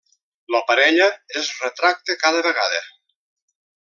[0.53, 1.09] La parella
[1.41, 2.81] es retracta cada vegada.